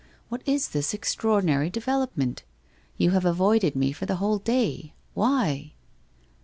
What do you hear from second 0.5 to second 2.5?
this extraor dinary development?